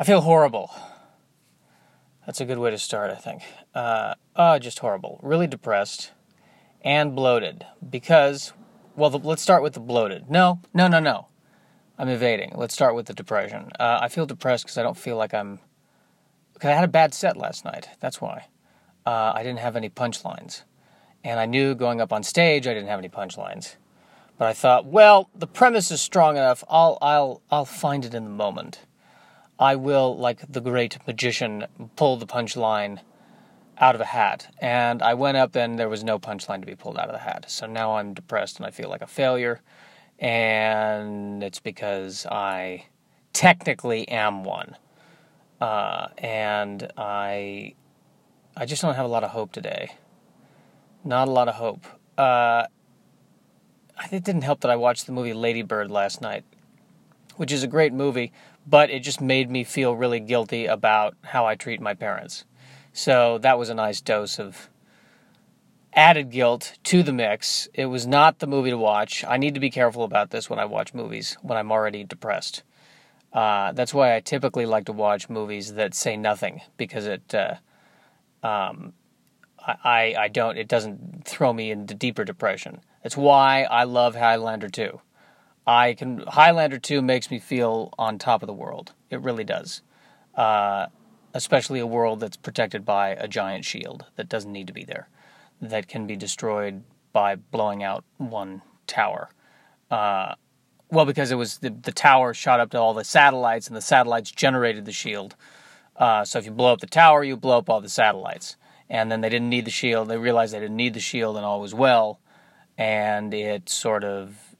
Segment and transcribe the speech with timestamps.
[0.00, 0.70] I feel horrible.
[2.24, 3.42] That's a good way to start, I think.
[3.74, 5.18] Uh, oh, just horrible.
[5.24, 6.12] Really depressed
[6.82, 8.52] and bloated because,
[8.94, 10.30] well, the, let's start with the bloated.
[10.30, 11.26] No, no, no, no.
[11.98, 12.52] I'm evading.
[12.54, 13.72] Let's start with the depression.
[13.80, 15.58] Uh, I feel depressed because I don't feel like I'm.
[16.54, 17.88] Because I had a bad set last night.
[17.98, 18.46] That's why.
[19.04, 20.62] Uh, I didn't have any punchlines.
[21.24, 23.74] And I knew going up on stage I didn't have any punchlines.
[24.38, 26.62] But I thought, well, the premise is strong enough.
[26.68, 28.78] I'll, I'll, I'll find it in the moment.
[29.58, 31.66] I will, like the great magician,
[31.96, 33.00] pull the punchline
[33.78, 34.54] out of a hat.
[34.60, 37.18] And I went up and there was no punchline to be pulled out of the
[37.18, 37.50] hat.
[37.50, 39.60] So now I'm depressed and I feel like a failure.
[40.18, 42.86] And it's because I
[43.32, 44.76] technically am one.
[45.60, 47.74] Uh, and I,
[48.56, 49.92] I just don't have a lot of hope today.
[51.04, 51.84] Not a lot of hope.
[52.16, 52.66] Uh,
[54.12, 56.44] it didn't help that I watched the movie Lady Bird last night,
[57.38, 58.32] which is a great movie,
[58.66, 62.44] but it just made me feel really guilty about how I treat my parents.
[62.92, 64.68] So that was a nice dose of
[65.94, 67.68] added guilt to the mix.
[67.72, 69.24] It was not the movie to watch.
[69.26, 72.64] I need to be careful about this when I watch movies when I'm already depressed.
[73.32, 77.54] Uh, that's why I typically like to watch movies that say nothing because it, uh,
[78.42, 78.94] um,
[79.64, 82.80] I, I don't, it doesn't throw me into deeper depression.
[83.04, 85.00] That's why I love Highlander 2.
[85.68, 88.94] I can Highlander 2 makes me feel on top of the world.
[89.10, 89.82] It really does.
[90.34, 90.86] Uh,
[91.34, 95.08] especially a world that's protected by a giant shield that doesn't need to be there,
[95.60, 99.28] that can be destroyed by blowing out one tower.
[99.90, 100.34] Uh,
[100.90, 103.82] well, because it was the, the tower shot up to all the satellites, and the
[103.82, 105.36] satellites generated the shield.
[105.96, 108.56] Uh, so if you blow up the tower, you blow up all the satellites.
[108.88, 110.08] And then they didn't need the shield.
[110.08, 112.20] They realized they didn't need the shield, and all was well
[112.78, 114.54] and it sort of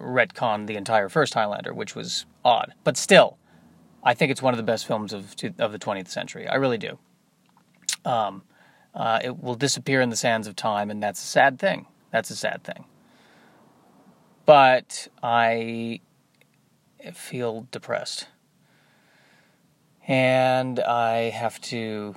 [0.00, 2.74] retconned the entire first Highlander, which was odd.
[2.84, 3.38] But still,
[4.02, 6.48] I think it's one of the best films of of the 20th century.
[6.48, 6.98] I really do.
[8.04, 8.42] Um,
[8.94, 11.86] uh, it will disappear in the sands of time, and that's a sad thing.
[12.10, 12.86] That's a sad thing.
[14.46, 16.00] But I
[17.12, 18.26] feel depressed.
[20.08, 22.16] And I have to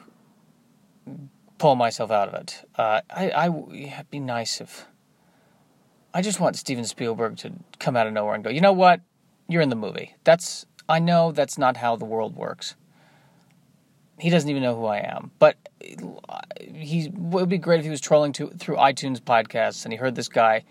[1.57, 2.67] pull myself out of it.
[2.75, 4.87] Uh, I, I, it'd be nice if.
[6.13, 9.01] I just want Steven Spielberg to come out of nowhere and go, you know what?
[9.47, 10.15] You're in the movie.
[10.23, 10.65] That's.
[10.87, 12.75] I know that's not how the world works.
[14.19, 15.31] He doesn't even know who I am.
[15.39, 19.93] But he it would be great if he was trolling to, through iTunes podcasts and
[19.93, 20.63] he heard this guy.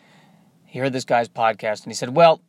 [0.66, 2.40] He heard this guy's podcast and he said, well,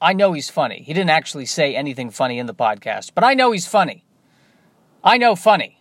[0.00, 0.82] I know he's funny.
[0.82, 4.04] He didn't actually say anything funny in the podcast, but I know he's funny.
[5.02, 5.80] I know funny.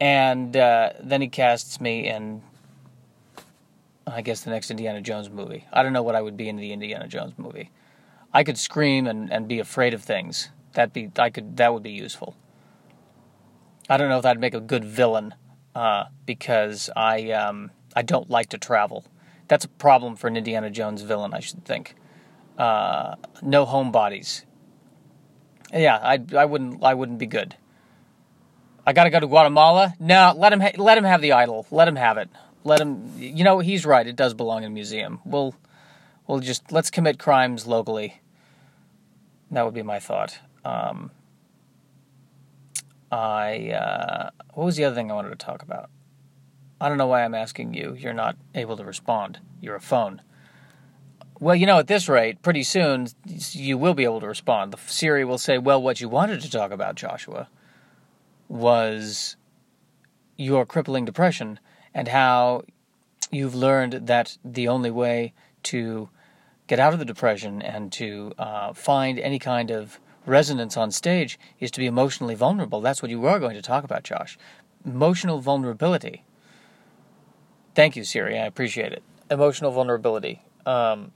[0.00, 2.42] And uh, then he casts me in,
[4.10, 5.66] I guess, the next Indiana Jones movie.
[5.72, 7.70] I don't know what I would be in the Indiana Jones movie.
[8.32, 10.50] I could scream and, and be afraid of things.
[10.74, 12.36] That be I could that would be useful.
[13.88, 15.34] I don't know if that'd make a good villain,
[15.74, 19.04] uh, because I um, I don't like to travel.
[19.48, 21.96] That's a problem for an Indiana Jones villain, I should think.
[22.56, 24.44] Uh, no homebodies.
[25.72, 27.56] Yeah, I I wouldn't I wouldn't be good.
[28.86, 29.94] I got to go to Guatemala.
[30.00, 31.66] No, let him ha- let him have the idol.
[31.70, 32.28] Let him have it.
[32.64, 33.10] Let him.
[33.16, 34.06] You know he's right.
[34.06, 35.20] It does belong in a museum.
[35.24, 35.54] We'll
[36.26, 38.20] we'll just let's commit crimes locally.
[39.50, 40.38] That would be my thought.
[40.64, 41.10] Um,
[43.10, 45.90] I uh, what was the other thing I wanted to talk about?
[46.80, 47.94] I don't know why I'm asking you.
[47.98, 49.38] You're not able to respond.
[49.60, 50.22] You're a phone.
[51.38, 53.08] Well, you know, at this rate, pretty soon
[53.52, 54.72] you will be able to respond.
[54.72, 57.48] The Siri will say, "Well, what you wanted to talk about, Joshua."
[58.50, 59.36] was
[60.36, 61.60] your crippling depression
[61.94, 62.62] and how
[63.30, 66.08] you've learned that the only way to
[66.66, 71.38] get out of the depression and to uh, find any kind of resonance on stage
[71.58, 72.80] is to be emotionally vulnerable.
[72.80, 74.38] That's what you are going to talk about, Josh.
[74.84, 76.24] Emotional vulnerability.
[77.74, 78.38] Thank you, Siri.
[78.38, 79.02] I appreciate it.
[79.30, 80.42] Emotional vulnerability.
[80.66, 81.12] Um,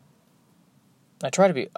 [1.23, 1.69] I try to be,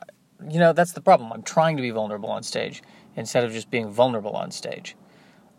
[0.49, 1.33] you know, that's the problem.
[1.33, 2.82] I'm trying to be vulnerable on stage
[3.15, 4.97] instead of just being vulnerable on stage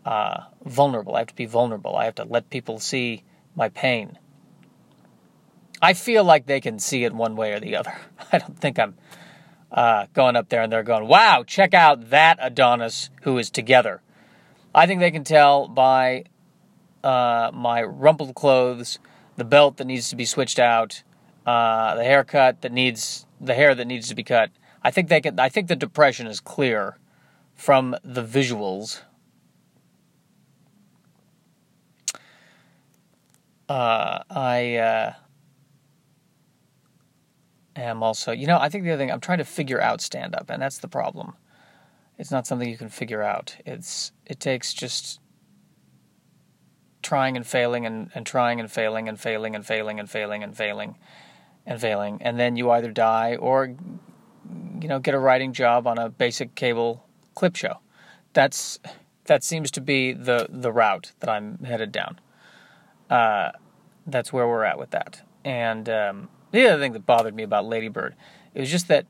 [0.08, 1.14] uh, vulnerable.
[1.14, 1.94] I have to be vulnerable.
[1.94, 3.24] I have to let people see
[3.58, 4.18] my pain.
[5.82, 7.92] I feel like they can see it one way or the other.
[8.32, 8.94] I don't think I'm
[9.70, 14.00] uh, going up there and they're going, wow, check out that Adonis who is together.
[14.74, 16.24] I think they can tell by
[17.04, 18.98] uh, my rumpled clothes,
[19.36, 21.02] the belt that needs to be switched out,
[21.44, 24.50] uh, the haircut that needs the hair that needs to be cut.
[24.82, 25.38] I think they can.
[25.38, 26.98] I think the depression is clear
[27.54, 29.02] from the visuals
[33.68, 35.12] uh, I uh,
[37.76, 40.34] am also, you know, I think the other thing, I'm trying to figure out stand
[40.34, 41.34] up, and that's the problem.
[42.18, 43.56] It's not something you can figure out.
[43.64, 45.20] It's it takes just
[47.02, 50.56] trying and failing and, and trying and failing and failing and failing and failing and
[50.56, 50.96] failing
[51.64, 52.20] and failing.
[52.20, 53.76] And then you either die or
[54.80, 57.04] you know, get a writing job on a basic cable
[57.34, 57.78] clip show.
[58.32, 58.78] That's
[59.24, 62.20] that seems to be the the route that I'm headed down.
[63.10, 63.52] Uh,
[64.06, 65.22] that's where we're at with that.
[65.44, 68.14] And um, the other thing that bothered me about Lady Bird,
[68.54, 69.06] it was just that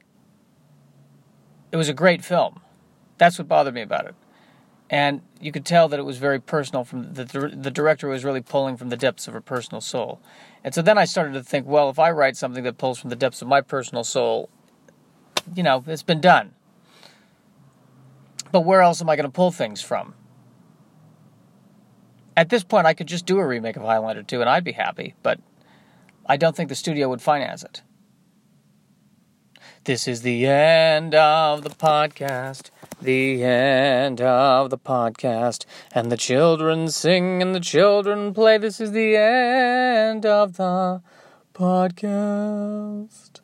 [1.72, 2.60] it was a great film.
[3.18, 4.14] That's what bothered me about it.
[4.90, 6.82] And you could tell that it was very personal.
[6.82, 10.20] From the the director was really pulling from the depths of her personal soul.
[10.64, 13.10] And so then I started to think, well, if I write something that pulls from
[13.10, 14.48] the depths of my personal soul,
[15.54, 16.54] you know, it's been done.
[18.50, 20.14] But where else am I going to pull things from?
[22.38, 24.70] At this point, I could just do a remake of Highlander 2 and I'd be
[24.70, 25.40] happy, but
[26.24, 27.82] I don't think the studio would finance it.
[29.82, 32.70] This is the end of the podcast.
[33.02, 35.64] The end of the podcast.
[35.92, 38.56] And the children sing and the children play.
[38.56, 41.02] This is the end of the
[41.52, 43.40] podcast.